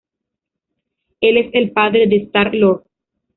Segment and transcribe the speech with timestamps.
[1.19, 2.81] Él es el padre de Star-Lord.